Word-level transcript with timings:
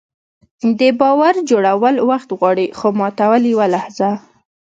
د 0.79 0.81
باور 0.99 1.35
جوړول 1.49 1.95
وخت 2.09 2.29
غواړي، 2.39 2.67
خو 2.77 2.87
ماتول 2.99 3.41
یوه 3.53 3.67
لحظه. 3.73 4.09